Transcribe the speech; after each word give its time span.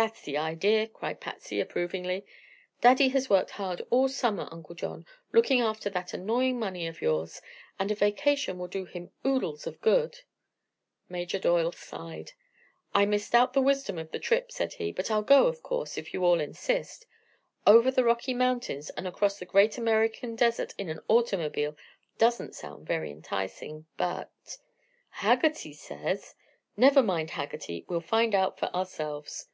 "That's 0.00 0.22
the 0.22 0.38
idea," 0.38 0.86
cried 0.86 1.20
Patsy, 1.20 1.60
approvingly. 1.60 2.24
"Daddy 2.80 3.08
has 3.08 3.28
worked 3.28 3.50
hard 3.50 3.82
all 3.90 4.08
summer, 4.08 4.48
Uncle 4.50 4.74
John, 4.74 5.04
looking 5.30 5.60
after 5.60 5.90
that 5.90 6.14
annoying 6.14 6.58
money 6.58 6.86
of 6.86 7.02
yours, 7.02 7.42
and 7.78 7.90
a 7.90 7.94
vacation 7.94 8.56
will 8.58 8.66
do 8.66 8.86
him 8.86 9.10
oodles 9.26 9.66
of 9.66 9.78
good." 9.82 10.20
Major 11.10 11.38
Doyle 11.38 11.70
sighed. 11.72 12.32
"I 12.94 13.04
misdoubt 13.04 13.52
the 13.52 13.60
wisdom 13.60 13.98
of 13.98 14.10
the 14.10 14.18
trip," 14.18 14.50
said 14.50 14.72
he, 14.72 14.90
"but 14.90 15.10
I'll 15.10 15.20
go, 15.20 15.46
of 15.48 15.62
course, 15.62 15.98
if 15.98 16.14
you 16.14 16.24
all 16.24 16.40
insist. 16.40 17.04
Over 17.66 17.90
the 17.90 18.02
Rocky 18.02 18.32
Mountains 18.32 18.88
and 18.88 19.06
across 19.06 19.38
the 19.38 19.44
Great 19.44 19.76
American 19.76 20.34
Desert 20.34 20.74
in 20.78 20.88
an 20.88 21.00
automobile 21.08 21.76
doesn't 22.16 22.54
sound 22.54 22.86
very 22.86 23.10
enticing, 23.10 23.84
but" 23.98 24.32
"Haggerty 25.10 25.74
says" 25.74 26.34
"Never 26.78 27.02
mind 27.02 27.32
Haggerty. 27.32 27.84
We'll 27.86 28.00
find 28.00 28.34
out 28.34 28.58
for 28.58 28.74
ourselves." 28.74 29.48